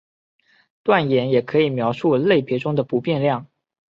[0.81, 3.45] 断言也可以描述类别中的不变量。